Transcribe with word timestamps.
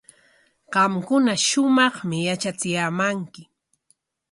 Qamkuna 0.73 1.33
shumaqmi 1.47 2.17
yatrachiyaamanki. 2.27 3.41